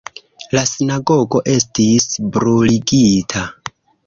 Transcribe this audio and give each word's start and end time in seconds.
La 0.55 0.61
sinagogo 0.69 1.41
estis 1.57 2.09
bruligita. 2.39 3.47